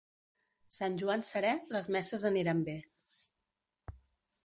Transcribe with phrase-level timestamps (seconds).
[0.77, 2.77] Sant Joan serè, les messes aniran bé.